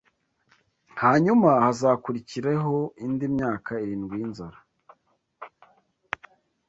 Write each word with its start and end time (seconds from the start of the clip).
hanyuma 1.01 1.49
hazakurikireho 1.65 2.75
indi 3.05 3.25
myaka 3.35 3.71
irindwi 3.83 4.13
y’inzara 4.19 4.57